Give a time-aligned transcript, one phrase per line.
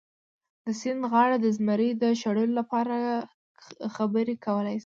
[0.65, 2.95] د سیند غاړې د زمري د شړلو لپاره
[3.95, 4.79] خبرې کولی شي.